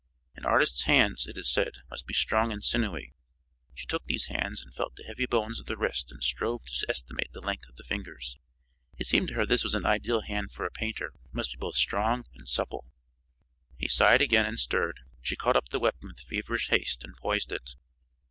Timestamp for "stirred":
14.59-15.01